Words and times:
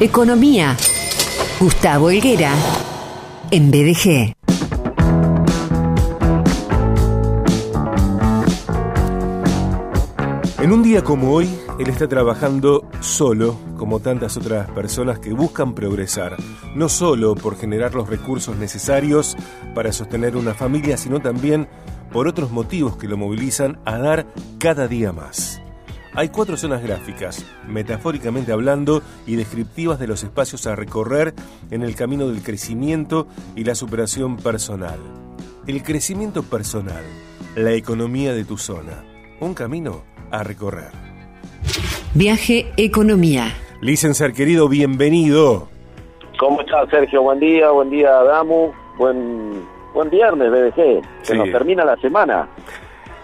Economía. 0.00 0.76
Gustavo 1.58 2.10
Helguera. 2.10 2.54
En 3.50 3.72
BDG. 3.72 4.32
En 10.62 10.72
un 10.72 10.84
día 10.84 11.02
como 11.02 11.32
hoy, 11.32 11.48
él 11.80 11.88
está 11.88 12.06
trabajando 12.06 12.88
solo, 13.00 13.58
como 13.76 13.98
tantas 13.98 14.36
otras 14.36 14.70
personas 14.70 15.18
que 15.18 15.32
buscan 15.32 15.74
progresar, 15.74 16.36
no 16.76 16.88
solo 16.88 17.34
por 17.34 17.56
generar 17.56 17.96
los 17.96 18.08
recursos 18.08 18.56
necesarios 18.56 19.36
para 19.74 19.90
sostener 19.90 20.36
una 20.36 20.54
familia, 20.54 20.96
sino 20.96 21.18
también 21.18 21.66
por 22.12 22.28
otros 22.28 22.52
motivos 22.52 22.96
que 22.96 23.08
lo 23.08 23.16
movilizan 23.16 23.80
a 23.84 23.98
dar 23.98 24.28
cada 24.60 24.86
día 24.86 25.12
más. 25.12 25.60
Hay 26.18 26.30
cuatro 26.30 26.56
zonas 26.56 26.82
gráficas, 26.82 27.46
metafóricamente 27.68 28.50
hablando, 28.50 29.02
y 29.24 29.36
descriptivas 29.36 30.00
de 30.00 30.08
los 30.08 30.24
espacios 30.24 30.66
a 30.66 30.74
recorrer 30.74 31.32
en 31.70 31.84
el 31.84 31.94
camino 31.94 32.26
del 32.26 32.42
crecimiento 32.42 33.28
y 33.54 33.62
la 33.62 33.76
superación 33.76 34.36
personal. 34.36 34.98
El 35.68 35.80
crecimiento 35.84 36.42
personal, 36.42 37.04
la 37.54 37.70
economía 37.70 38.32
de 38.32 38.44
tu 38.44 38.58
zona, 38.58 39.04
un 39.38 39.54
camino 39.54 40.02
a 40.32 40.42
recorrer. 40.42 40.90
Viaje 42.14 42.72
Economía. 42.76 43.54
Licenciar 43.80 44.32
querido, 44.32 44.68
bienvenido. 44.68 45.68
¿Cómo 46.40 46.62
estás, 46.62 46.90
Sergio? 46.90 47.22
Buen 47.22 47.38
día, 47.38 47.70
buen 47.70 47.90
día, 47.90 48.10
Damu. 48.10 48.72
Buen, 48.98 49.62
buen 49.94 50.10
viernes, 50.10 50.50
BDG. 50.50 51.00
Se 51.22 51.34
Sí. 51.34 51.38
nos 51.38 51.52
termina 51.52 51.84
la 51.84 51.96
semana. 51.98 52.48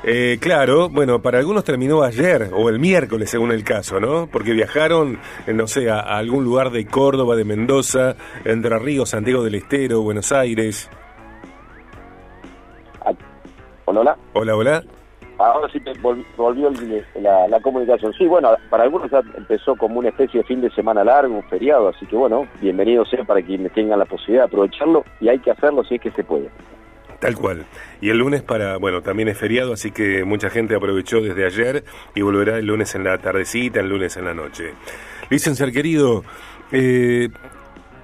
Eh, 0.07 0.37
claro, 0.39 0.91
bueno, 0.91 1.23
para 1.23 1.39
algunos 1.39 1.65
terminó 1.65 2.03
ayer 2.03 2.51
o 2.53 2.69
el 2.69 2.79
miércoles 2.79 3.31
según 3.31 3.53
el 3.53 3.65
caso, 3.65 4.01
¿no? 4.01 4.27
Porque 4.27 4.53
viajaron, 4.53 5.19
eh, 5.47 5.55
no 5.55 5.67
sé, 5.67 5.91
a, 5.91 6.01
a 6.01 6.19
algún 6.19 6.45
lugar 6.45 6.71
de 6.71 6.87
Córdoba, 6.87 7.37
de 7.37 7.45
Mendoza, 7.45 8.15
Entre 8.45 8.79
Ríos, 8.79 9.09
Santiago 9.09 9.43
del 9.43 9.55
Estero, 9.55 10.03
Buenos 10.03 10.31
Aires. 10.31 10.91
Ah, 13.01 13.13
Hola, 13.87 14.01
hola. 14.01 14.17
Hola, 14.35 14.57
hola. 14.57 14.85
Ahora 15.39 15.69
sí 15.73 15.83
volvió 16.37 16.71
la, 17.21 17.49
la 17.49 17.61
comunicación. 17.61 18.13
Sí, 18.13 18.27
bueno, 18.27 18.55
para 18.71 18.85
algunos 18.85 19.11
ya 19.11 19.21
empezó 19.37 19.75
como 19.75 19.99
una 19.99 20.11
especie 20.11 20.41
de 20.41 20.47
fin 20.47 20.61
de 20.61 20.71
semana 20.71 21.03
largo, 21.03 21.35
un 21.35 21.43
feriado, 21.45 21.89
así 21.89 22.07
que 22.07 22.15
bueno, 22.15 22.47
bienvenido 22.61 23.05
sea 23.07 23.25
para 23.25 23.43
quienes 23.43 23.73
tengan 23.73 23.99
la 23.99 24.05
posibilidad 24.05 24.43
de 24.43 24.49
aprovecharlo 24.49 25.03
y 25.21 25.29
hay 25.29 25.39
que 25.39 25.51
hacerlo 25.51 25.83
si 25.85 25.97
es 25.97 26.01
que 26.03 26.11
se 26.13 26.23
puede. 26.23 26.51
Tal 27.25 27.37
cual. 27.37 27.65
Y 28.03 28.11
el 28.11 28.19
lunes 28.19 28.43
para, 28.43 28.77
bueno, 28.77 29.01
también 29.01 29.31
es 29.31 29.39
feriado, 29.39 29.73
así 29.73 29.91
que 29.93 30.27
mucha 30.27 30.51
gente 30.51 30.77
aprovechó 30.77 31.23
desde 31.23 31.47
ayer 31.47 31.83
y 32.15 32.21
volverá 32.21 32.59
el 32.59 32.67
lunes 32.67 32.95
en 32.97 33.03
la 33.03 33.17
tardecita, 33.17 33.81
el 33.81 33.89
lunes 33.89 34.19
en 34.19 34.27
la 34.27 34.35
noche. 34.35 34.75
Licenciar 35.31 35.73
querido, 35.73 36.23
eh, 36.71 37.31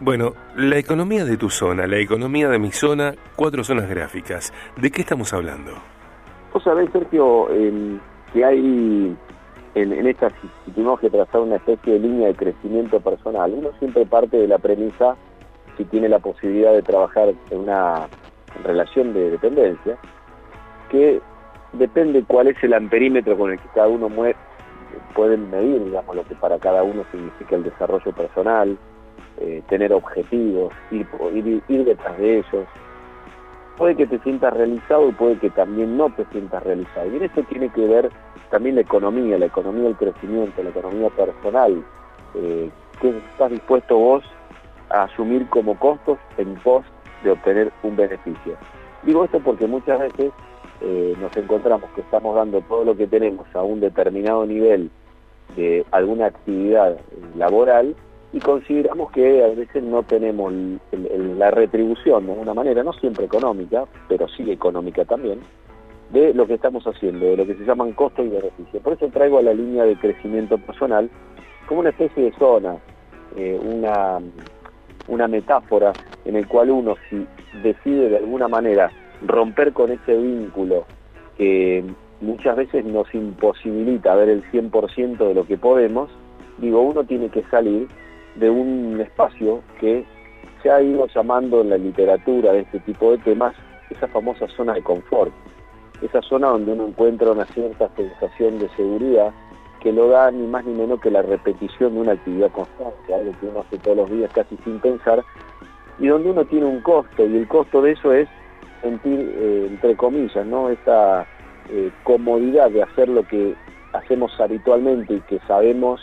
bueno, 0.01 0.33
la 0.57 0.79
economía 0.79 1.27
de 1.27 1.37
tu 1.37 1.51
zona, 1.51 1.87
la 1.87 1.99
economía 1.99 2.49
de 2.49 2.59
mi 2.59 2.73
zona, 2.73 3.13
cuatro 3.37 3.63
zonas 3.63 3.91
gráficas. 3.91 4.55
¿De 4.79 4.91
qué 4.91 5.03
estamos 5.03 5.35
hablando? 5.35 5.73
Vos 6.55 6.63
sabés, 6.63 6.91
Sergio, 6.91 7.51
em, 7.51 8.01
que 8.33 8.43
hay 8.43 9.15
en, 9.75 9.93
en 9.93 10.07
esta, 10.07 10.31
si, 10.65 10.71
tenemos 10.71 10.99
que 10.99 11.11
trazar 11.11 11.43
una 11.43 11.57
especie 11.57 11.93
de 11.93 11.99
línea 11.99 12.29
de 12.29 12.35
crecimiento 12.37 12.99
personal, 13.01 13.53
uno 13.53 13.69
siempre 13.81 14.07
parte 14.07 14.39
de 14.39 14.49
la 14.49 14.57
premisa, 14.57 15.15
si 15.77 15.85
tiene 15.85 16.09
la 16.09 16.21
posibilidad 16.21 16.73
de 16.73 16.81
trabajar 16.81 17.35
en 17.51 17.59
una 17.59 18.09
relación 18.65 19.13
de 19.15 19.31
dependencia, 19.31 19.97
que 20.91 21.21
depende 21.73 22.25
cuál 22.27 22.49
es 22.49 22.63
el 22.63 22.75
amperímetro 22.75 23.37
con 23.37 23.53
el 23.53 23.59
que 23.59 23.69
cada 23.75 23.89
uno 23.89 24.09
mue- 24.09 24.35
pueden 25.15 25.51
medir, 25.51 25.85
digamos, 25.85 26.17
lo 26.17 26.25
que 26.25 26.35
para 26.35 26.59
cada 26.59 26.83
uno 26.83 27.05
significa 27.11 27.57
el 27.57 27.63
desarrollo 27.65 28.13
personal, 28.13 28.77
eh, 29.39 29.63
tener 29.69 29.93
objetivos, 29.93 30.73
ir, 30.91 31.07
ir, 31.35 31.63
ir 31.69 31.85
detrás 31.85 32.19
de 32.19 32.39
ellos, 32.39 32.67
puede 33.77 33.97
que 33.97 34.07
te 34.07 34.19
sientas 34.19 34.53
realizado 34.53 35.09
y 35.09 35.13
puede 35.13 35.39
que 35.39 35.51
también 35.51 35.97
no 35.97 36.11
te 36.11 36.25
sientas 36.27 36.63
realizado. 36.63 37.11
Y 37.11 37.17
en 37.17 37.23
eso 37.25 37.43
tiene 37.45 37.69
que 37.71 37.87
ver 37.87 38.11
también 38.51 38.75
la 38.75 38.83
economía, 38.83 39.39
la 39.39 39.47
economía 39.47 39.85
del 39.85 39.97
crecimiento, 39.97 40.63
la 40.63 40.71
economía 40.71 41.09
personal. 41.11 41.83
Eh, 42.35 42.69
¿Qué 43.01 43.09
estás 43.33 43.51
dispuesto 43.51 43.97
vos 43.97 44.25
a 44.91 45.05
asumir 45.05 45.49
como 45.49 45.79
costos 45.79 46.19
en 46.37 46.55
pos 46.57 46.85
de 47.23 47.31
obtener 47.31 47.73
un 47.83 47.97
beneficio? 47.97 48.57
Digo 49.03 49.25
esto 49.25 49.41
porque 49.41 49.67
muchas 49.67 49.99
veces 49.99 50.33
eh, 50.81 51.15
nos 51.21 51.37
encontramos 51.37 51.91
que 51.95 52.01
estamos 52.01 52.35
dando 52.35 52.61
todo 52.63 52.85
lo 52.85 52.97
que 52.97 53.07
tenemos 53.07 53.47
a 53.55 53.63
un 53.63 53.81
determinado 53.81 54.47
nivel 54.47 54.91
de 55.57 55.85
alguna 55.91 56.27
actividad 56.27 56.99
laboral 57.37 57.95
y 58.33 58.39
consideramos 58.39 59.11
que 59.11 59.45
a 59.45 59.49
veces 59.49 59.83
no 59.83 60.03
tenemos 60.05 60.53
la 60.93 61.51
retribución 61.51 62.27
de 62.27 62.33
alguna 62.33 62.55
manera, 62.55 62.83
no 62.83 62.93
siempre 62.93 63.25
económica, 63.25 63.85
pero 64.09 64.29
sí 64.29 64.51
económica 64.51 65.05
también, 65.05 65.41
de 66.11 66.33
lo 66.35 66.47
que 66.47 66.55
estamos 66.55 66.85
haciendo, 66.85 67.27
de 67.27 67.37
lo 67.37 67.47
que 67.47 67.57
se 67.57 67.65
llaman 67.65 67.93
costos 67.93 68.27
y 68.27 68.29
beneficios. 68.29 68.83
Por 68.83 68.93
eso 68.93 69.09
traigo 69.09 69.39
a 69.39 69.43
la 69.43 69.53
línea 69.53 69.85
de 69.85 69.97
crecimiento 69.97 70.59
personal 70.59 71.11
como 71.67 71.81
una 71.81 71.91
especie 71.91 72.25
de 72.25 72.33
zona, 72.39 72.77
eh, 73.37 73.59
una, 73.63 74.19
una 75.09 75.29
metáfora 75.29 75.93
en 76.25 76.37
el 76.37 76.47
cual 76.47 76.71
uno 76.71 76.97
si 77.09 77.27
decide 77.63 78.09
de 78.09 78.19
alguna 78.19 78.49
manera 78.49 78.91
romper 79.27 79.73
con 79.73 79.91
ese 79.91 80.17
vínculo 80.17 80.85
que 81.37 81.85
muchas 82.21 82.57
veces 82.57 82.85
nos 82.85 83.13
imposibilita 83.15 84.15
ver 84.15 84.29
el 84.29 84.45
100% 84.51 85.17
de 85.17 85.35
lo 85.35 85.47
que 85.47 85.57
podemos, 85.57 86.11
digo, 86.59 86.83
uno 86.83 87.05
tiene 87.05 87.29
que 87.31 87.43
salir 87.45 87.89
de 88.37 88.51
un 88.51 89.01
espacio 89.01 89.63
que 89.81 90.05
se 90.63 90.71
ha 90.71 90.83
ido 90.83 91.07
llamando 91.09 91.63
en 91.63 91.71
la 91.71 91.79
literatura 91.79 92.53
de 92.53 92.61
este 92.61 92.81
tipo 92.81 93.13
de 93.13 93.19
temas 93.19 93.55
esa 93.89 94.07
famosa 94.09 94.47
zona 94.49 94.75
de 94.75 94.83
confort, 94.83 95.33
esa 96.03 96.21
zona 96.23 96.49
donde 96.49 96.73
uno 96.73 96.89
encuentra 96.89 97.33
una 97.33 97.47
cierta 97.47 97.89
sensación 97.97 98.59
de 98.59 98.69
seguridad 98.77 99.33
que 99.81 99.93
lo 99.93 100.09
da 100.09 100.31
ni 100.31 100.47
más 100.47 100.65
ni 100.65 100.75
menos 100.75 101.01
que 101.01 101.11
la 101.11 101.23
repetición 101.23 101.95
de 101.95 102.01
una 102.01 102.13
actividad 102.13 102.51
constante, 102.53 103.15
algo 103.15 103.33
que 103.41 103.47
uno 103.47 103.61
hace 103.61 103.79
todos 103.79 103.97
los 103.97 104.11
días 104.11 104.31
casi 104.33 104.57
sin 104.59 104.79
pensar, 104.81 105.25
y 105.99 106.07
donde 106.07 106.31
uno 106.31 106.45
tiene 106.45 106.67
un 106.67 106.81
costo, 106.81 107.27
y 107.27 107.37
el 107.37 107.49
costo 107.49 107.83
de 107.83 107.93
eso 107.93 108.13
es 108.13 108.29
sentir, 108.83 109.21
eh, 109.21 109.67
entre 109.71 109.97
comillas, 109.97 110.47
¿no? 110.47 110.69
esa 110.71 111.27
eh, 111.71 111.91
comodidad 112.05 112.71
de 112.71 112.83
hacer 112.83 113.09
lo 113.09 113.27
que 113.27 113.55
hacemos 113.93 114.39
habitualmente 114.41 115.15
y 115.15 115.21
que 115.23 115.39
sabemos 115.47 116.01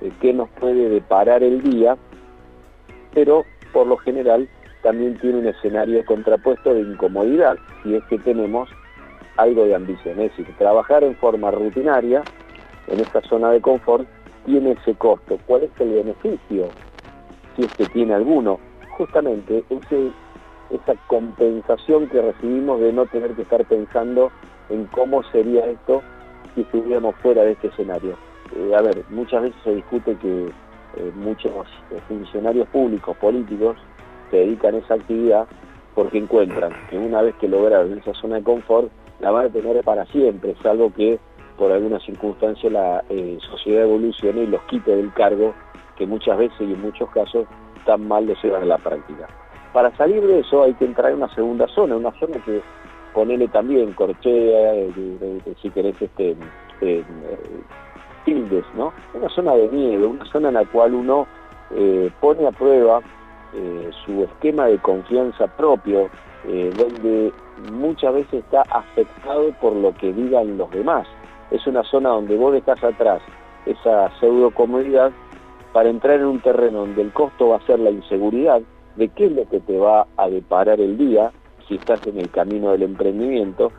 eh, 0.00 0.12
qué 0.20 0.32
nos 0.32 0.48
puede 0.50 0.88
deparar 0.88 1.42
el 1.42 1.62
día, 1.62 1.96
pero 3.14 3.44
por 3.72 3.86
lo 3.86 3.96
general 3.98 4.48
también 4.82 5.16
tiene 5.18 5.38
un 5.38 5.46
escenario 5.46 6.04
contrapuesto 6.04 6.74
de 6.74 6.80
incomodidad, 6.80 7.56
si 7.82 7.94
es 7.94 8.04
que 8.04 8.18
tenemos 8.18 8.68
algo 9.36 9.64
de 9.64 9.74
ambición. 9.74 10.20
Es 10.20 10.36
decir, 10.36 10.54
trabajar 10.58 11.04
en 11.04 11.16
forma 11.16 11.50
rutinaria 11.50 12.22
en 12.88 13.00
esta 13.00 13.20
zona 13.22 13.50
de 13.50 13.60
confort 13.60 14.06
tiene 14.44 14.72
ese 14.72 14.94
costo. 14.94 15.38
¿Cuál 15.46 15.64
es 15.64 15.70
el 15.80 15.90
beneficio? 15.90 16.68
Si 17.56 17.62
es 17.62 17.74
que 17.74 17.86
tiene 17.86 18.14
alguno. 18.14 18.58
Justamente 18.96 19.64
ese, 19.70 20.10
esa 20.70 20.94
compensación 21.06 22.08
que 22.08 22.20
recibimos 22.20 22.80
de 22.80 22.92
no 22.92 23.06
tener 23.06 23.32
que 23.32 23.42
estar 23.42 23.64
pensando 23.64 24.30
en 24.68 24.86
cómo 24.86 25.22
sería 25.24 25.66
esto 25.66 26.02
si 26.54 26.62
estuviéramos 26.62 27.14
fuera 27.16 27.42
de 27.42 27.52
este 27.52 27.68
escenario. 27.68 28.16
Eh, 28.56 28.74
a 28.76 28.82
ver, 28.82 29.04
muchas 29.10 29.42
veces 29.42 29.60
se 29.64 29.74
discute 29.74 30.16
que 30.16 30.46
eh, 30.96 31.12
muchos 31.14 31.52
eh, 31.90 31.98
funcionarios 32.08 32.68
públicos, 32.68 33.16
políticos, 33.16 33.76
se 34.30 34.38
dedican 34.38 34.74
a 34.74 34.78
esa 34.78 34.94
actividad 34.94 35.46
porque 35.94 36.18
encuentran 36.18 36.72
que 36.90 36.98
una 36.98 37.22
vez 37.22 37.34
que 37.36 37.48
lograron 37.48 37.98
esa 37.98 38.14
zona 38.14 38.36
de 38.36 38.42
confort, 38.42 38.90
la 39.20 39.30
van 39.30 39.46
a 39.46 39.48
tener 39.50 39.82
para 39.84 40.04
siempre, 40.06 40.54
salvo 40.62 40.92
que 40.92 41.18
por 41.62 41.70
alguna 41.70 42.00
circunstancia 42.00 42.68
la 42.68 43.04
eh, 43.08 43.38
sociedad 43.48 43.84
evolucione 43.84 44.42
y 44.42 44.46
los 44.48 44.60
quite 44.62 44.96
del 44.96 45.12
cargo 45.12 45.54
que 45.94 46.04
muchas 46.08 46.36
veces 46.36 46.60
y 46.60 46.72
en 46.72 46.82
muchos 46.82 47.08
casos 47.10 47.46
tan 47.86 48.08
mal 48.08 48.26
lo 48.26 48.34
llevan 48.42 48.64
a 48.64 48.66
la 48.66 48.78
práctica. 48.78 49.28
Para 49.72 49.96
salir 49.96 50.26
de 50.26 50.40
eso 50.40 50.64
hay 50.64 50.74
que 50.74 50.86
entrar 50.86 51.12
en 51.12 51.18
una 51.18 51.32
segunda 51.32 51.68
zona, 51.68 51.94
una 51.94 52.10
zona 52.18 52.38
que 52.44 52.60
ponele 53.14 53.46
también 53.46 53.92
corchea, 53.92 54.74
eh, 54.74 55.54
si 55.62 55.70
querés 55.70 55.94
este 56.02 56.34
eh, 56.80 57.04
tildes, 58.24 58.64
¿no? 58.74 58.92
Una 59.14 59.28
zona 59.28 59.54
de 59.54 59.68
miedo, 59.68 60.08
una 60.08 60.24
zona 60.32 60.48
en 60.48 60.54
la 60.54 60.64
cual 60.64 60.94
uno 60.94 61.28
pone 62.20 62.44
a 62.44 62.50
prueba 62.50 63.00
su 64.04 64.24
esquema 64.24 64.66
de 64.66 64.78
confianza 64.78 65.46
propio, 65.46 66.10
donde 66.76 67.32
muchas 67.70 68.14
veces 68.14 68.34
está 68.44 68.62
afectado 68.62 69.52
por 69.60 69.76
lo 69.76 69.94
que 69.94 70.12
digan 70.12 70.58
los 70.58 70.68
demás. 70.72 71.06
Es 71.52 71.66
una 71.66 71.84
zona 71.84 72.08
donde 72.08 72.36
vos 72.36 72.52
dejás 72.52 72.82
atrás 72.82 73.22
esa 73.66 74.10
pseudo 74.18 74.50
comodidad 74.50 75.12
para 75.72 75.88
entrar 75.88 76.18
en 76.18 76.26
un 76.26 76.40
terreno 76.40 76.80
donde 76.80 77.02
el 77.02 77.12
costo 77.12 77.50
va 77.50 77.56
a 77.56 77.66
ser 77.66 77.78
la 77.78 77.90
inseguridad 77.90 78.60
de 78.96 79.08
qué 79.08 79.26
es 79.26 79.32
lo 79.32 79.48
que 79.48 79.60
te 79.60 79.78
va 79.78 80.06
a 80.16 80.28
deparar 80.28 80.80
el 80.80 80.98
día 80.98 81.30
si 81.68 81.76
estás 81.76 82.04
en 82.06 82.18
el 82.18 82.30
camino 82.30 82.72
del 82.72 82.82
emprendimiento 82.82 83.70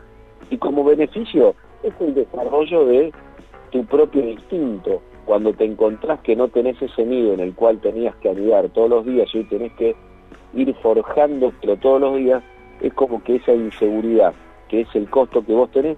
y 0.50 0.58
como 0.58 0.84
beneficio 0.84 1.54
es 1.82 1.92
el 2.00 2.14
desarrollo 2.14 2.86
de 2.86 3.12
tu 3.70 3.84
propio 3.86 4.28
instinto, 4.28 5.02
cuando 5.24 5.52
te 5.52 5.64
encontrás 5.64 6.20
que 6.20 6.36
no 6.36 6.48
tenés 6.48 6.80
ese 6.80 7.04
nido 7.04 7.34
en 7.34 7.40
el 7.40 7.54
cual 7.54 7.80
tenías 7.80 8.14
que 8.16 8.30
anidar 8.30 8.68
todos 8.70 8.88
los 8.88 9.04
días 9.04 9.28
y 9.34 9.38
hoy 9.38 9.44
tenés 9.44 9.72
que 9.72 9.96
ir 10.54 10.74
forjando, 10.76 11.52
pero 11.60 11.76
todos 11.76 12.00
los 12.00 12.16
días, 12.16 12.42
es 12.80 12.92
como 12.94 13.22
que 13.22 13.36
esa 13.36 13.52
inseguridad, 13.52 14.32
que 14.68 14.82
es 14.82 14.88
el 14.94 15.08
costo 15.10 15.44
que 15.44 15.52
vos 15.52 15.70
tenés, 15.70 15.96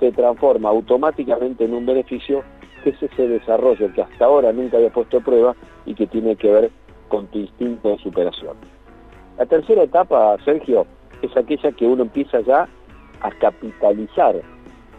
se 0.00 0.12
transforma 0.12 0.68
automáticamente 0.68 1.64
en 1.64 1.74
un 1.74 1.86
beneficio 1.86 2.42
que 2.82 2.90
es 2.90 3.02
ese 3.02 3.28
desarrollo 3.28 3.92
que 3.94 4.02
hasta 4.02 4.24
ahora 4.24 4.52
nunca 4.52 4.76
había 4.76 4.90
puesto 4.90 5.18
a 5.18 5.20
prueba 5.20 5.56
y 5.86 5.94
que 5.94 6.06
tiene 6.06 6.36
que 6.36 6.50
ver 6.50 6.70
con 7.08 7.26
tu 7.28 7.38
instinto 7.38 7.90
de 7.90 7.98
superación. 7.98 8.56
La 9.38 9.46
tercera 9.46 9.82
etapa, 9.82 10.36
Sergio, 10.44 10.86
es 11.22 11.36
aquella 11.36 11.72
que 11.72 11.86
uno 11.86 12.02
empieza 12.02 12.40
ya 12.40 12.68
a 13.20 13.30
capitalizar 13.30 14.36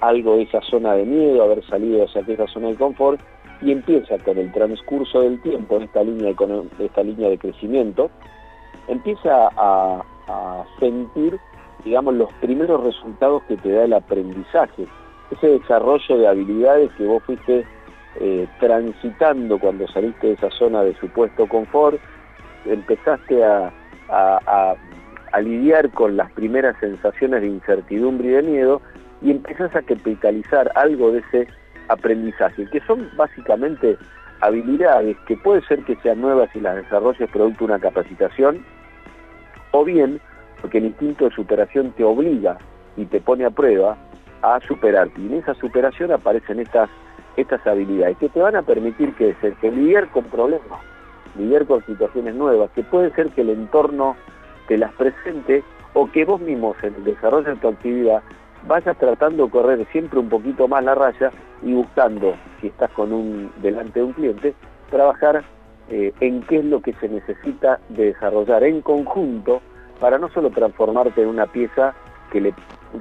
algo 0.02 0.36
de 0.36 0.44
esa 0.44 0.62
zona 0.62 0.94
de 0.94 1.06
miedo, 1.06 1.44
haber 1.44 1.64
salido 1.66 2.00
de 2.00 2.34
esa 2.34 2.48
zona 2.48 2.70
de 2.70 2.76
confort 2.76 3.20
y 3.62 3.72
empieza 3.72 4.18
con 4.20 4.38
el 4.38 4.52
transcurso 4.52 5.22
del 5.22 5.42
tiempo 5.42 5.78
en 5.78 5.84
esta 5.84 6.04
línea 6.04 6.34
de, 6.34 6.86
esta 6.86 7.04
línea 7.04 7.30
de 7.30 7.38
crecimiento, 7.38 8.10
empieza 8.88 9.50
a, 9.56 10.04
sentir, 10.80 11.40
digamos, 11.86 12.16
los 12.16 12.34
primeros 12.34 12.84
resultados 12.84 13.44
que 13.44 13.56
te 13.58 13.72
da 13.72 13.86
el 13.86 13.94
aprendizaje, 13.94 14.88
ese 15.32 15.48
desarrollo 15.48 16.18
de 16.18 16.28
habilidades 16.28 16.92
que 16.98 17.06
vos 17.06 17.24
fuiste 17.24 17.66
eh, 18.20 18.48
transitando 18.60 19.60
cuando 19.60 19.88
saliste 19.88 20.28
de 20.28 20.34
esa 20.34 20.50
zona 20.50 20.82
de 20.82 20.96
supuesto 20.96 21.48
confort, 21.48 22.00
empezaste 22.66 23.44
a, 23.44 23.72
a, 24.10 24.76
lidiar 25.42 25.90
con 25.92 26.16
las 26.16 26.32
primeras 26.32 26.78
sensaciones 26.80 27.42
de 27.42 27.48
incertidumbre 27.48 28.30
y 28.30 28.32
de 28.32 28.42
miedo 28.42 28.82
y 29.22 29.32
empezás 29.32 29.76
a 29.76 29.82
capitalizar 29.82 30.72
algo 30.76 31.12
de 31.12 31.20
ese 31.20 31.48
aprendizaje, 31.90 32.66
que 32.70 32.80
son 32.88 33.10
básicamente 33.18 33.98
habilidades 34.40 35.18
que 35.28 35.36
puede 35.36 35.62
ser 35.64 35.84
que 35.84 35.98
sean 35.98 36.22
nuevas 36.22 36.50
y 36.56 36.62
las 36.62 36.78
desarrolles 36.78 37.30
producto 37.32 37.60
de 37.60 37.74
una 37.74 37.80
capacitación, 37.80 38.66
o 39.72 39.84
bien 39.84 40.22
porque 40.66 40.80
el 40.80 40.86
instinto 40.86 41.26
de 41.26 41.36
superación 41.36 41.92
te 41.92 42.04
obliga 42.04 42.58
y 42.98 43.06
te 43.06 43.22
pone 43.22 43.46
a 43.46 43.52
prueba 43.52 43.96
a 44.42 44.60
superarte. 44.62 45.22
Y 45.22 45.28
en 45.28 45.36
esa 45.36 45.54
superación 45.54 46.12
aparecen 46.12 46.60
estas, 46.60 46.90
estas 47.38 47.68
habilidades 47.68 48.18
que 48.18 48.30
te 48.30 48.42
van 48.42 48.56
a 48.56 48.64
permitir 48.64 49.14
que, 49.14 49.36
que 49.62 49.72
lidiar 49.72 50.10
con 50.10 50.24
problemas, 50.24 50.80
lidiar 51.38 51.68
con 51.68 51.86
situaciones 51.86 52.34
nuevas, 52.34 52.72
que 52.72 52.82
puede 52.82 53.12
ser 53.12 53.30
que 53.30 53.42
el 53.42 53.52
entorno 53.52 54.16
te 54.68 54.80
las 54.80 54.92
presente 54.94 55.64
o 55.94 56.10
que 56.10 56.26
vos 56.26 56.42
mismos 56.42 56.76
en 56.82 56.96
el 56.96 57.04
desarrollo 57.04 57.52
de 57.52 57.58
tu 57.58 57.68
actividad 57.68 58.24
vayas 58.68 58.98
tratando 58.98 59.46
de 59.46 59.52
correr 59.52 59.88
siempre 59.92 60.18
un 60.18 60.30
poquito 60.30 60.68
más 60.68 60.84
la 60.84 60.96
raya 60.96 61.30
y 61.62 61.74
buscando, 61.74 62.34
si 62.60 62.68
estás 62.68 62.90
con 62.90 63.14
un 63.14 63.52
delante 63.62 64.00
de 64.00 64.06
un 64.06 64.14
cliente, 64.14 64.56
trabajar 64.90 65.44
eh, 65.92 66.12
en 66.22 66.42
qué 66.42 66.58
es 66.58 66.66
lo 66.66 66.82
que 66.82 66.94
se 66.94 67.08
necesita 67.08 67.80
de 67.90 68.06
desarrollar 68.06 68.64
en 68.64 68.82
conjunto 68.82 69.62
para 70.00 70.18
no 70.18 70.30
solo 70.30 70.50
transformarte 70.50 71.22
en 71.22 71.30
una 71.30 71.48
pieza 71.48 71.94
que, 72.32 72.42
le, 72.42 72.54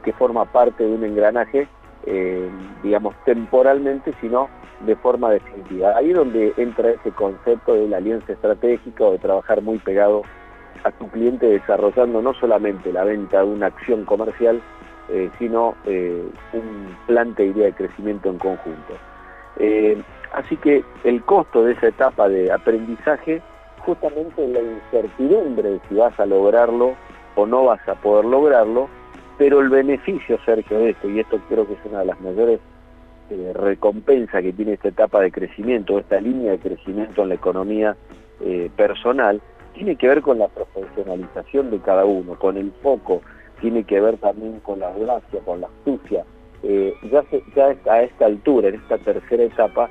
que 0.02 0.12
forma 0.12 0.44
parte 0.44 0.84
de 0.84 0.92
un 0.92 1.04
engranaje, 1.04 1.68
eh, 2.06 2.48
digamos, 2.82 3.14
temporalmente, 3.24 4.14
sino 4.20 4.48
de 4.80 4.96
forma 4.96 5.30
definitiva. 5.30 5.96
Ahí 5.96 6.10
es 6.10 6.16
donde 6.16 6.52
entra 6.56 6.90
ese 6.90 7.10
concepto 7.12 7.74
de 7.74 7.88
la 7.88 7.98
alianza 7.98 8.32
estratégica 8.32 9.04
o 9.04 9.12
de 9.12 9.18
trabajar 9.18 9.62
muy 9.62 9.78
pegado 9.78 10.22
a 10.84 10.90
tu 10.90 11.08
cliente 11.08 11.46
desarrollando 11.46 12.20
no 12.20 12.34
solamente 12.34 12.92
la 12.92 13.04
venta 13.04 13.38
de 13.38 13.44
una 13.44 13.66
acción 13.66 14.04
comercial, 14.04 14.60
eh, 15.08 15.30
sino 15.38 15.74
eh, 15.86 16.28
un 16.52 16.96
plan, 17.06 17.34
de 17.34 17.46
idea 17.46 17.66
de 17.66 17.72
crecimiento 17.72 18.28
en 18.28 18.38
conjunto. 18.38 18.94
Así 20.34 20.56
que 20.56 20.84
el 21.04 21.22
costo 21.22 21.62
de 21.62 21.72
esa 21.74 21.86
etapa 21.86 22.28
de 22.28 22.50
aprendizaje, 22.50 23.40
justamente 23.84 24.46
la 24.48 24.60
incertidumbre 24.60 25.70
de 25.70 25.80
si 25.88 25.94
vas 25.94 26.18
a 26.18 26.26
lograrlo 26.26 26.94
o 27.36 27.46
no 27.46 27.64
vas 27.64 27.86
a 27.88 27.94
poder 27.94 28.24
lograrlo, 28.24 28.88
pero 29.38 29.60
el 29.60 29.68
beneficio, 29.68 30.38
Sergio, 30.44 30.78
de 30.78 30.90
esto, 30.90 31.08
y 31.08 31.20
esto 31.20 31.40
creo 31.48 31.66
que 31.66 31.74
es 31.74 31.84
una 31.84 32.00
de 32.00 32.06
las 32.06 32.20
mayores 32.20 32.60
recompensas 33.54 34.42
que 34.42 34.52
tiene 34.52 34.74
esta 34.74 34.88
etapa 34.88 35.20
de 35.20 35.32
crecimiento, 35.32 35.98
esta 35.98 36.20
línea 36.20 36.52
de 36.52 36.58
crecimiento 36.58 37.22
en 37.22 37.30
la 37.30 37.34
economía 37.34 37.96
personal, 38.76 39.40
tiene 39.74 39.96
que 39.96 40.08
ver 40.08 40.22
con 40.22 40.38
la 40.38 40.48
profesionalización 40.48 41.70
de 41.70 41.78
cada 41.80 42.04
uno, 42.04 42.38
con 42.38 42.56
el 42.56 42.70
foco, 42.82 43.22
tiene 43.60 43.84
que 43.84 44.00
ver 44.00 44.18
también 44.18 44.60
con 44.60 44.80
la 44.80 44.88
audacia, 44.88 45.40
con 45.44 45.60
la 45.60 45.66
astucia. 45.66 46.24
Eh, 46.62 46.94
ya, 47.10 47.22
ya 47.54 47.92
a 47.92 48.02
esta 48.02 48.26
altura, 48.26 48.68
en 48.68 48.76
esta 48.76 48.98
tercera 48.98 49.42
etapa, 49.42 49.90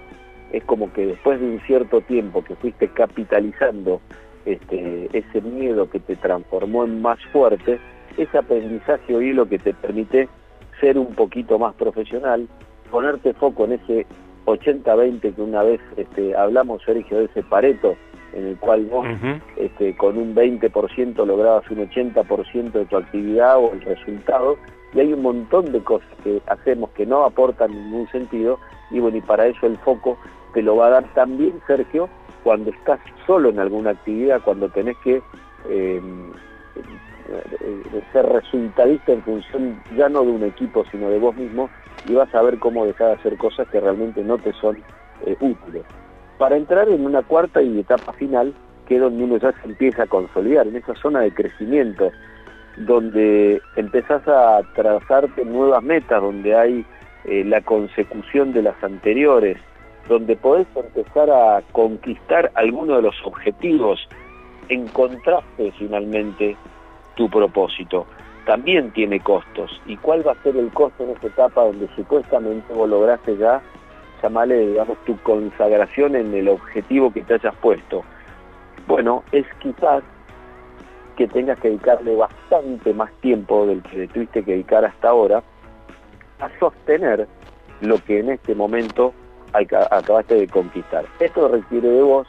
es 0.53 0.63
como 0.65 0.94
que 0.94 1.07
después 1.07 1.39
de 1.39 1.47
un 1.47 1.59
cierto 1.61 2.00
tiempo 2.01 2.44
que 2.44 2.55
fuiste 2.55 2.88
capitalizando 2.88 4.00
este, 4.45 5.09
ese 5.11 5.41
miedo 5.41 5.89
que 5.89 6.00
te 6.00 6.15
transformó 6.15 6.85
en 6.85 7.01
más 7.01 7.19
fuerte, 7.31 7.79
ese 8.17 8.38
aprendizaje 8.38 9.15
hoy 9.15 9.33
lo 9.33 9.47
que 9.50 9.57
te 9.57 9.73
permite 9.73 10.29
ser 10.79 10.97
un 10.97 11.15
poquito 11.15 11.57
más 11.57 11.73
profesional, 11.73 12.47
ponerte 12.91 13.33
foco 13.33 13.65
en 13.65 13.73
ese 13.73 14.05
80-20 14.45 15.33
que 15.33 15.41
una 15.41 15.63
vez 15.63 15.81
este, 15.97 16.35
hablamos, 16.35 16.83
Sergio, 16.83 17.17
de 17.17 17.25
ese 17.25 17.41
pareto, 17.41 17.95
en 18.33 18.47
el 18.47 18.57
cual 18.57 18.85
vos 18.85 19.07
este, 19.57 19.95
con 19.95 20.17
un 20.17 20.35
20% 20.35 21.25
lograbas 21.25 21.69
un 21.71 21.89
80% 21.89 22.71
de 22.71 22.85
tu 22.85 22.97
actividad 22.97 23.57
o 23.57 23.73
el 23.73 23.81
resultado, 23.81 24.57
y 24.94 25.00
hay 25.00 25.13
un 25.13 25.23
montón 25.23 25.71
de 25.71 25.79
cosas 25.79 26.09
que 26.23 26.41
hacemos 26.47 26.91
que 26.91 27.05
no 27.05 27.23
aportan 27.23 27.71
ningún 27.71 28.07
sentido, 28.09 28.59
y 28.91 29.00
bueno, 29.00 29.17
y 29.17 29.21
para 29.21 29.47
eso 29.47 29.65
el 29.65 29.77
foco 29.77 30.17
te 30.53 30.61
lo 30.61 30.75
va 30.75 30.88
a 30.88 30.91
dar 30.91 31.13
también, 31.13 31.59
Sergio, 31.67 32.09
cuando 32.44 32.71
estás 32.71 33.00
solo 33.25 33.50
en 33.50 33.59
alguna 33.59 33.91
actividad, 33.91 34.41
cuando 34.41 34.69
tenés 34.69 34.97
que 35.03 35.21
em, 35.69 36.31
eh, 37.29 38.01
ser 38.11 38.25
resultadista 38.25 39.13
en 39.13 39.23
función 39.23 39.81
ya 39.95 40.09
no 40.09 40.23
de 40.23 40.31
un 40.31 40.44
equipo, 40.44 40.83
sino 40.91 41.09
de 41.09 41.19
vos 41.19 41.35
mismo, 41.35 41.69
y 42.07 42.13
vas 42.13 42.33
a 42.35 42.41
ver 42.41 42.59
cómo 42.59 42.85
dejar 42.85 43.07
de 43.07 43.13
hacer 43.13 43.38
cosas 43.38 43.67
que 43.69 43.79
realmente 43.79 44.23
no 44.23 44.38
te 44.38 44.51
son 44.53 44.77
eh, 45.25 45.35
útiles. 45.39 45.83
Para 46.38 46.57
entrar 46.57 46.89
en 46.89 47.05
una 47.05 47.21
cuarta 47.21 47.61
y 47.61 47.79
etapa 47.79 48.11
final, 48.13 48.53
que 48.88 48.95
es 48.95 49.01
donde 49.01 49.23
uno 49.23 49.38
ya 49.38 49.53
se 49.53 49.67
empieza 49.67 50.03
a 50.03 50.07
consolidar, 50.07 50.67
en 50.67 50.75
esa 50.75 50.95
zona 50.95 51.21
de 51.21 51.33
crecimiento, 51.33 52.11
donde 52.77 53.61
empezás 53.75 54.27
a 54.27 54.61
trazarte 54.75 55.45
nuevas 55.45 55.83
metas, 55.83 56.21
donde 56.21 56.55
hay 56.55 56.85
eh, 57.25 57.44
la 57.45 57.61
consecución 57.61 58.51
de 58.51 58.63
las 58.63 58.83
anteriores, 58.83 59.57
donde 60.07 60.35
podés 60.35 60.67
empezar 60.75 61.29
a 61.29 61.61
conquistar 61.71 62.51
algunos 62.55 62.97
de 62.97 63.01
los 63.03 63.15
objetivos, 63.23 64.07
encontraste 64.69 65.72
finalmente 65.77 66.57
tu 67.15 67.29
propósito. 67.29 68.05
También 68.45 68.91
tiene 68.91 69.19
costos. 69.19 69.81
¿Y 69.86 69.95
cuál 69.98 70.27
va 70.27 70.33
a 70.33 70.43
ser 70.43 70.57
el 70.57 70.69
costo 70.72 71.03
en 71.03 71.12
esta 71.12 71.27
etapa 71.27 71.63
donde 71.63 71.88
supuestamente 71.95 72.74
vos 72.74 72.89
lograste 72.89 73.38
ya 73.38 73.62
llamarle, 74.24 74.67
digamos, 74.67 74.98
tu 75.05 75.17
consagración 75.19 76.15
en 76.15 76.33
el 76.33 76.48
objetivo 76.48 77.12
que 77.12 77.22
te 77.22 77.36
hayas 77.36 77.53
puesto. 77.55 78.03
Bueno, 78.88 79.24
es 79.33 79.45
quizás 79.60 80.01
que 81.17 81.27
tengas 81.27 81.60
que 81.60 81.69
dedicarle 81.69 82.15
bastante 82.15 82.93
más 82.93 83.12
tiempo 83.22 83.67
del 83.67 83.83
que 83.83 84.07
tuviste 84.07 84.43
que 84.43 84.53
dedicar 84.53 84.86
hasta 84.86 85.10
ahora 85.10 85.43
a 86.39 86.50
sostener 86.57 87.27
lo 87.81 87.98
que 88.00 88.19
en 88.19 88.31
este 88.31 88.55
momento 88.55 89.13
acabaste 89.53 90.36
de 90.36 90.48
conquistar. 90.48 91.05
Esto 91.19 91.48
requiere 91.48 91.89
de 91.89 92.01
vos 92.01 92.27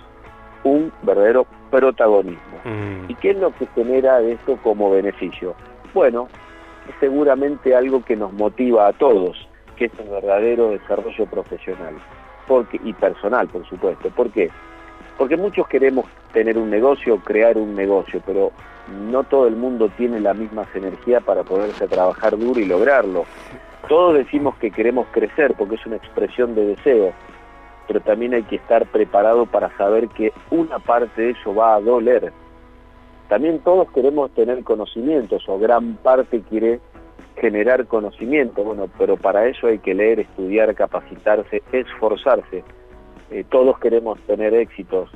un 0.63 0.93
verdadero 1.03 1.47
protagonismo. 1.71 2.61
Mm. 2.65 3.11
¿Y 3.11 3.15
qué 3.17 3.31
es 3.31 3.39
lo 3.39 3.53
que 3.55 3.67
genera 3.75 4.21
esto 4.21 4.57
como 4.63 4.91
beneficio? 4.91 5.55
Bueno, 5.93 6.29
es 6.89 6.95
seguramente 7.01 7.75
algo 7.75 8.05
que 8.05 8.17
nos 8.17 8.33
motiva 8.33 8.87
a 8.87 8.93
todos, 8.93 9.49
que 9.77 9.87
es 9.87 9.93
el 9.99 10.09
verdadero 10.09 10.71
desarrollo 10.71 11.27
profesional 11.27 11.95
porque, 12.47 12.81
y 12.83 12.93
personal, 12.93 13.49
por 13.49 13.67
supuesto. 13.67 14.11
¿Por 14.11 14.31
qué? 14.31 14.51
Porque 15.19 15.37
muchos 15.37 15.67
queremos 15.69 16.07
tener 16.33 16.59
un 16.59 16.71
negocio, 16.71 17.19
crear 17.19 17.57
un 17.57 17.75
negocio, 17.75 18.21
pero 18.27 18.53
no 19.09 19.25
todo 19.25 19.47
el 19.47 19.57
mundo 19.57 19.89
tiene 19.97 20.21
la 20.21 20.35
misma 20.35 20.67
energía 20.75 21.21
para 21.21 21.43
poderse 21.43 21.87
trabajar 21.87 22.37
duro 22.37 22.61
y 22.61 22.67
lograrlo. 22.67 23.25
Todos 23.89 24.15
decimos 24.15 24.57
que 24.57 24.71
queremos 24.71 25.07
crecer 25.11 25.55
porque 25.59 25.75
es 25.75 25.87
una 25.87 25.97
expresión 25.97 26.55
de 26.55 26.67
deseo, 26.67 27.13
pero 27.87 28.01
también 28.01 28.35
hay 28.35 28.43
que 28.45 28.57
estar 28.57 28.87
preparado 28.87 29.47
para 29.47 29.77
saber 29.77 30.09
que 30.09 30.33
una 30.51 30.79
parte 30.79 31.21
de 31.21 31.31
eso 31.31 31.55
va 31.55 31.75
a 31.75 31.81
doler. 31.81 32.33
También 33.29 33.59
todos 33.61 33.91
queremos 33.93 34.31
tener 34.33 34.63
conocimientos 34.65 35.47
o 35.49 35.59
gran 35.59 35.97
parte 35.97 36.43
quiere 36.49 36.81
generar 37.37 37.87
conocimiento, 37.87 38.63
bueno, 38.63 38.89
pero 38.97 39.17
para 39.17 39.47
eso 39.49 39.67
hay 39.67 39.79
que 39.79 39.95
leer, 39.95 40.21
estudiar, 40.21 40.75
capacitarse, 40.75 41.63
esforzarse. 41.73 42.65
Eh, 43.31 43.45
todos 43.51 43.79
queremos 43.79 44.19
tener 44.21 44.55
éxitos, 44.55 45.11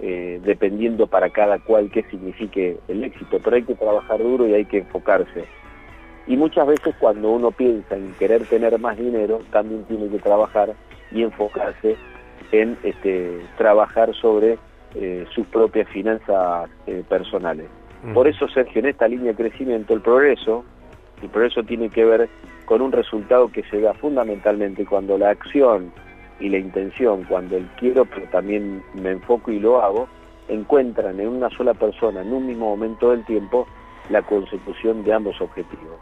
eh, 0.00 0.40
dependiendo 0.44 1.06
para 1.06 1.30
cada 1.30 1.58
cual 1.58 1.90
qué 1.90 2.02
signifique 2.04 2.78
el 2.88 3.04
éxito, 3.04 3.38
pero 3.42 3.56
hay 3.56 3.62
que 3.62 3.74
trabajar 3.74 4.22
duro 4.22 4.46
y 4.46 4.54
hay 4.54 4.64
que 4.66 4.78
enfocarse. 4.78 5.44
Y 6.26 6.36
muchas 6.36 6.66
veces 6.66 6.94
cuando 6.98 7.30
uno 7.30 7.50
piensa 7.50 7.96
en 7.96 8.14
querer 8.14 8.46
tener 8.46 8.78
más 8.78 8.96
dinero, 8.96 9.40
también 9.50 9.84
tiene 9.84 10.08
que 10.08 10.18
trabajar 10.18 10.74
y 11.12 11.22
enfocarse 11.22 11.96
en 12.52 12.78
este, 12.82 13.40
trabajar 13.58 14.14
sobre 14.14 14.58
eh, 14.94 15.26
sus 15.34 15.46
propias 15.48 15.88
finanzas 15.88 16.70
eh, 16.86 17.02
personales. 17.08 17.66
Por 18.12 18.28
eso, 18.28 18.46
Sergio, 18.48 18.80
en 18.80 18.86
esta 18.86 19.08
línea 19.08 19.32
de 19.32 19.34
crecimiento, 19.34 19.94
el 19.94 20.02
progreso, 20.02 20.62
el 21.22 21.30
progreso 21.30 21.62
tiene 21.62 21.88
que 21.88 22.04
ver 22.04 22.28
con 22.66 22.82
un 22.82 22.92
resultado 22.92 23.50
que 23.50 23.62
se 23.64 23.80
da 23.80 23.94
fundamentalmente 23.94 24.84
cuando 24.84 25.16
la 25.16 25.30
acción 25.30 25.90
y 26.38 26.50
la 26.50 26.58
intención, 26.58 27.24
cuando 27.24 27.56
el 27.56 27.66
quiero, 27.78 28.04
pero 28.04 28.26
también 28.26 28.82
me 28.92 29.12
enfoco 29.12 29.50
y 29.50 29.58
lo 29.58 29.80
hago, 29.82 30.06
encuentran 30.48 31.18
en 31.18 31.28
una 31.28 31.48
sola 31.50 31.72
persona, 31.72 32.20
en 32.20 32.32
un 32.32 32.46
mismo 32.46 32.68
momento 32.68 33.10
del 33.10 33.24
tiempo, 33.24 33.66
la 34.10 34.22
consecución 34.22 35.04
de 35.04 35.12
ambos 35.12 35.40
objetivos. 35.40 35.98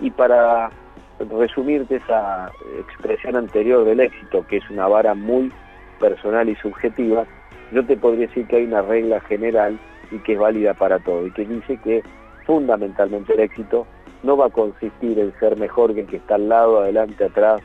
Y 0.00 0.10
para 0.10 0.70
resumirte 1.18 1.96
esa 1.96 2.50
expresión 2.78 3.36
anterior 3.36 3.84
del 3.84 4.00
éxito, 4.00 4.46
que 4.46 4.58
es 4.58 4.70
una 4.70 4.88
vara 4.88 5.14
muy 5.14 5.52
personal 5.98 6.48
y 6.48 6.56
subjetiva, 6.56 7.24
yo 7.72 7.84
te 7.84 7.96
podría 7.96 8.26
decir 8.26 8.46
que 8.46 8.56
hay 8.56 8.64
una 8.64 8.82
regla 8.82 9.20
general 9.20 9.78
y 10.10 10.18
que 10.18 10.32
es 10.32 10.38
válida 10.38 10.74
para 10.74 10.98
todo, 10.98 11.26
y 11.26 11.30
que 11.32 11.44
dice 11.44 11.78
que 11.84 12.02
fundamentalmente 12.46 13.34
el 13.34 13.40
éxito 13.40 13.86
no 14.22 14.36
va 14.36 14.46
a 14.46 14.50
consistir 14.50 15.18
en 15.18 15.32
ser 15.38 15.56
mejor 15.56 15.94
que 15.94 16.00
el 16.00 16.06
que 16.06 16.16
está 16.16 16.34
al 16.34 16.48
lado, 16.48 16.80
adelante, 16.80 17.24
atrás, 17.24 17.62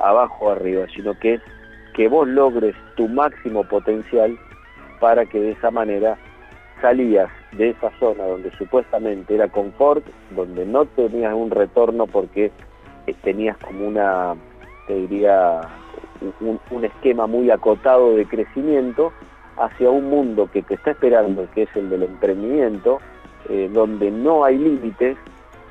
abajo 0.00 0.50
arriba, 0.50 0.86
sino 0.94 1.14
que 1.18 1.34
es 1.34 1.42
que 1.94 2.08
vos 2.08 2.26
logres 2.26 2.74
tu 2.96 3.08
máximo 3.08 3.64
potencial 3.64 4.36
para 5.00 5.24
que 5.26 5.38
de 5.38 5.52
esa 5.52 5.70
manera 5.70 6.18
salías 6.84 7.30
de 7.52 7.70
esa 7.70 7.90
zona 7.98 8.26
donde 8.26 8.50
supuestamente 8.58 9.34
era 9.34 9.48
confort, 9.48 10.04
donde 10.36 10.66
no 10.66 10.84
tenías 10.84 11.32
un 11.32 11.50
retorno 11.50 12.06
porque 12.06 12.52
eh, 13.06 13.14
tenías 13.22 13.56
como 13.56 13.86
una, 13.86 14.34
te 14.86 14.94
diría, 14.94 15.62
un, 16.40 16.84
esquema 16.84 17.26
muy 17.26 17.50
acotado 17.50 18.14
de 18.14 18.26
crecimiento 18.26 19.14
hacia 19.56 19.88
un 19.88 20.10
mundo 20.10 20.50
que 20.52 20.60
te 20.60 20.74
está 20.74 20.90
esperando, 20.90 21.48
que 21.54 21.62
es 21.62 21.74
el 21.74 21.88
del 21.88 22.02
emprendimiento, 22.02 22.98
eh, 23.48 23.70
donde 23.72 24.10
no 24.10 24.44
hay 24.44 24.58
límites, 24.58 25.16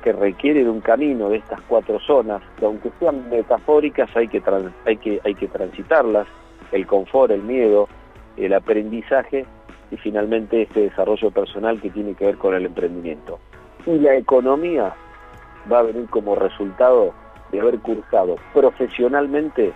que 0.02 0.12
requiere 0.12 0.64
de 0.64 0.70
un 0.70 0.80
camino 0.80 1.28
de 1.28 1.36
estas 1.36 1.60
cuatro 1.68 2.00
zonas, 2.00 2.42
que 2.58 2.66
aunque 2.66 2.90
sean 2.98 3.30
metafóricas 3.30 4.10
hay 4.16 4.26
que, 4.26 4.42
hay 4.84 4.96
que, 4.96 5.20
hay 5.24 5.34
que 5.36 5.46
transitarlas, 5.46 6.26
el 6.72 6.88
confort, 6.88 7.30
el 7.30 7.42
miedo, 7.42 7.88
el 8.36 8.52
aprendizaje 8.52 9.46
y 9.90 9.96
finalmente 9.96 10.62
este 10.62 10.80
desarrollo 10.80 11.30
personal 11.30 11.80
que 11.80 11.90
tiene 11.90 12.14
que 12.14 12.26
ver 12.26 12.38
con 12.38 12.54
el 12.54 12.66
emprendimiento. 12.66 13.38
Y 13.86 13.98
la 13.98 14.16
economía 14.16 14.94
va 15.70 15.80
a 15.80 15.82
venir 15.82 16.08
como 16.10 16.34
resultado 16.34 17.12
de 17.52 17.60
haber 17.60 17.78
cursado 17.80 18.36
profesionalmente 18.52 19.72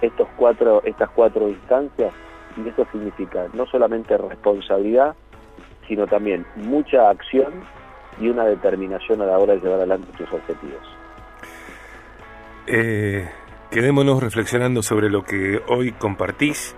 estos 0.00 0.28
cuatro, 0.36 0.82
estas 0.84 1.10
cuatro 1.10 1.48
instancias 1.48 2.12
y 2.56 2.68
eso 2.68 2.86
significa 2.90 3.46
no 3.52 3.66
solamente 3.66 4.16
responsabilidad, 4.16 5.14
sino 5.86 6.06
también 6.06 6.46
mucha 6.56 7.10
acción 7.10 7.52
y 8.20 8.28
una 8.28 8.44
determinación 8.44 9.22
a 9.22 9.26
la 9.26 9.38
hora 9.38 9.54
de 9.54 9.60
llevar 9.60 9.78
adelante 9.78 10.08
tus 10.16 10.32
objetivos. 10.32 10.80
Eh, 12.66 13.28
quedémonos 13.70 14.22
reflexionando 14.22 14.82
sobre 14.82 15.10
lo 15.10 15.24
que 15.24 15.60
hoy 15.68 15.92
compartís. 15.92 16.76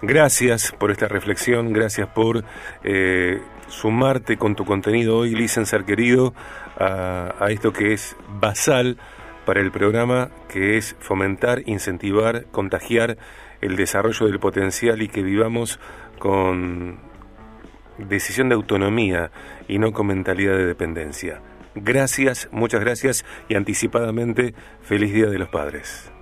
Gracias 0.00 0.72
por 0.78 0.92
esta 0.92 1.08
reflexión, 1.08 1.72
gracias 1.72 2.08
por 2.08 2.44
eh, 2.84 3.40
sumarte 3.66 4.36
con 4.36 4.54
tu 4.54 4.64
contenido 4.64 5.18
hoy, 5.18 5.34
Licenser 5.34 5.84
querido, 5.84 6.34
a, 6.78 7.34
a 7.40 7.50
esto 7.50 7.72
que 7.72 7.92
es 7.92 8.16
basal 8.40 8.98
para 9.44 9.60
el 9.60 9.72
programa, 9.72 10.30
que 10.48 10.76
es 10.76 10.94
fomentar, 11.00 11.62
incentivar, 11.66 12.44
contagiar 12.52 13.18
el 13.60 13.74
desarrollo 13.74 14.26
del 14.26 14.38
potencial 14.38 15.02
y 15.02 15.08
que 15.08 15.22
vivamos 15.22 15.80
con 16.20 17.00
decisión 17.98 18.48
de 18.48 18.54
autonomía 18.54 19.32
y 19.66 19.78
no 19.78 19.92
con 19.92 20.06
mentalidad 20.06 20.56
de 20.56 20.66
dependencia. 20.66 21.40
Gracias, 21.74 22.48
muchas 22.52 22.80
gracias 22.80 23.24
y 23.48 23.56
anticipadamente 23.56 24.54
feliz 24.82 25.12
Día 25.12 25.26
de 25.26 25.38
los 25.38 25.48
Padres. 25.48 26.12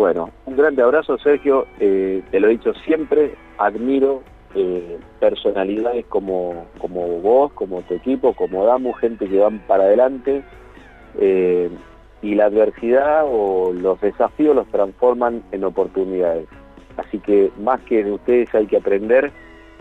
Bueno, 0.00 0.30
un 0.46 0.56
grande 0.56 0.80
abrazo 0.80 1.18
Sergio, 1.18 1.66
eh, 1.78 2.22
te 2.30 2.40
lo 2.40 2.46
he 2.46 2.52
dicho 2.52 2.72
siempre, 2.86 3.34
admiro 3.58 4.22
eh, 4.54 4.98
personalidades 5.20 6.06
como, 6.06 6.68
como 6.78 7.20
vos, 7.20 7.52
como 7.52 7.82
tu 7.82 7.92
equipo, 7.92 8.32
como 8.32 8.64
Damu, 8.64 8.94
gente 8.94 9.28
que 9.28 9.38
van 9.38 9.58
para 9.66 9.84
adelante 9.84 10.42
eh, 11.18 11.68
y 12.22 12.34
la 12.34 12.46
adversidad 12.46 13.26
o 13.26 13.74
los 13.74 14.00
desafíos 14.00 14.56
los 14.56 14.66
transforman 14.68 15.42
en 15.52 15.64
oportunidades. 15.64 16.46
Así 16.96 17.18
que 17.18 17.50
más 17.60 17.82
que 17.82 18.02
de 18.02 18.12
ustedes 18.12 18.54
hay 18.54 18.68
que 18.68 18.78
aprender 18.78 19.30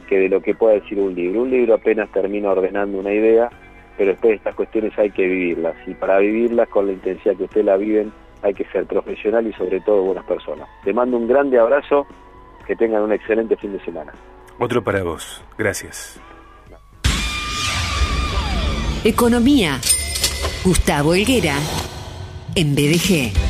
que 0.09 0.19
de 0.19 0.27
lo 0.27 0.41
que 0.41 0.53
pueda 0.53 0.73
decir 0.73 0.99
un 0.99 1.15
libro. 1.15 1.43
Un 1.43 1.51
libro 1.51 1.75
apenas 1.75 2.11
termina 2.11 2.51
ordenando 2.51 2.99
una 2.99 3.13
idea, 3.13 3.49
pero 3.97 4.11
después 4.11 4.31
de 4.31 4.35
estas 4.35 4.55
cuestiones 4.55 4.99
hay 4.99 5.11
que 5.11 5.25
vivirlas. 5.25 5.75
Y 5.87 5.93
para 5.93 6.17
vivirlas 6.17 6.67
con 6.67 6.87
la 6.87 6.91
intensidad 6.91 7.37
que 7.37 7.45
ustedes 7.45 7.65
la 7.65 7.77
viven, 7.77 8.11
hay 8.41 8.53
que 8.53 8.65
ser 8.65 8.85
profesional 8.85 9.45
y 9.47 9.53
sobre 9.53 9.79
todo 9.81 10.03
buenas 10.03 10.25
personas. 10.25 10.67
Te 10.83 10.93
mando 10.93 11.17
un 11.17 11.27
grande 11.27 11.59
abrazo, 11.59 12.05
que 12.65 12.75
tengan 12.75 13.03
un 13.03 13.11
excelente 13.11 13.55
fin 13.57 13.73
de 13.73 13.83
semana. 13.83 14.13
Otro 14.59 14.83
para 14.83 15.03
vos. 15.03 15.43
Gracias. 15.57 16.21
Economía. 19.03 19.79
Gustavo 20.63 21.13
Helguera, 21.13 21.55
en 22.55 22.75
BDG. 22.75 23.48